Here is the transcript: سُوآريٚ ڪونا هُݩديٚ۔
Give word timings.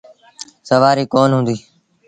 سُوآريٚ 0.67 1.09
ڪونا 1.13 1.35
هُݩديٚ۔ 1.37 1.61